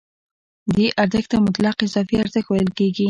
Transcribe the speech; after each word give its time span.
دې 0.75 0.87
ارزښت 1.01 1.29
ته 1.31 1.37
مطلق 1.47 1.75
اضافي 1.87 2.15
ارزښت 2.23 2.47
ویل 2.49 2.69
کېږي 2.77 2.99